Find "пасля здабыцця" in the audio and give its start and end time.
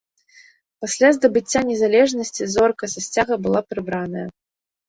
0.85-1.61